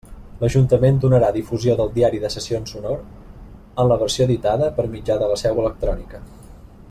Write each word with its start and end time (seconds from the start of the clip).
L'Ajuntament 0.43 0.95
donarà 1.03 1.27
difusió 1.35 1.75
del 1.81 1.91
diari 1.97 2.21
de 2.23 2.31
sessions 2.35 2.73
sonor, 2.75 3.03
en 3.83 3.91
la 3.93 3.99
versió 4.05 4.27
editada, 4.29 4.71
per 4.79 4.87
mitjà 4.95 5.23
de 5.25 5.33
la 5.35 5.41
seu 5.45 5.65
electrònica. 5.65 6.25